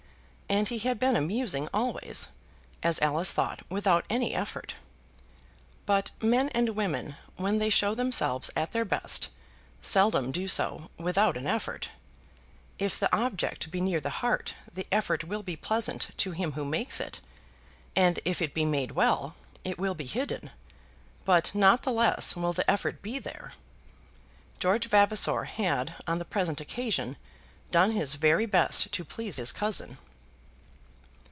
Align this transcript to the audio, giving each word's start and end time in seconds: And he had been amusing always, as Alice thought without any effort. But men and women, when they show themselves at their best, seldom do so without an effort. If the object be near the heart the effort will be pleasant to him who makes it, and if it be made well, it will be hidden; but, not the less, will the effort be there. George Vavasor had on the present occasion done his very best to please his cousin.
And 0.53 0.67
he 0.67 0.79
had 0.79 0.99
been 0.99 1.15
amusing 1.15 1.69
always, 1.73 2.27
as 2.83 2.99
Alice 2.99 3.31
thought 3.31 3.61
without 3.71 4.03
any 4.09 4.35
effort. 4.35 4.75
But 5.85 6.11
men 6.21 6.49
and 6.49 6.71
women, 6.75 7.15
when 7.37 7.57
they 7.59 7.69
show 7.69 7.95
themselves 7.95 8.51
at 8.53 8.73
their 8.73 8.83
best, 8.83 9.29
seldom 9.79 10.29
do 10.29 10.49
so 10.49 10.89
without 10.99 11.37
an 11.37 11.47
effort. 11.47 11.87
If 12.79 12.99
the 12.99 13.15
object 13.15 13.71
be 13.71 13.79
near 13.79 14.01
the 14.01 14.09
heart 14.19 14.55
the 14.73 14.85
effort 14.91 15.23
will 15.23 15.41
be 15.41 15.55
pleasant 15.55 16.09
to 16.17 16.31
him 16.31 16.51
who 16.51 16.65
makes 16.65 16.99
it, 16.99 17.21
and 17.95 18.19
if 18.25 18.41
it 18.41 18.53
be 18.53 18.65
made 18.65 18.91
well, 18.91 19.35
it 19.63 19.79
will 19.79 19.95
be 19.95 20.05
hidden; 20.05 20.49
but, 21.23 21.55
not 21.55 21.83
the 21.83 21.93
less, 21.93 22.35
will 22.35 22.51
the 22.51 22.69
effort 22.69 23.01
be 23.01 23.19
there. 23.19 23.53
George 24.59 24.89
Vavasor 24.89 25.45
had 25.45 25.95
on 26.07 26.19
the 26.19 26.25
present 26.25 26.59
occasion 26.59 27.15
done 27.71 27.91
his 27.91 28.15
very 28.15 28.45
best 28.45 28.91
to 28.91 29.05
please 29.05 29.37
his 29.37 29.53
cousin. 29.53 29.97